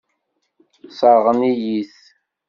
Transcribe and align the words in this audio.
Sseṛɣen-iyi-t. 0.89 1.95